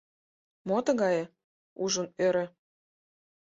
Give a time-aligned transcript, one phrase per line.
[0.67, 1.23] Мо тыгае!—
[1.83, 2.45] ужын ӧрӧ: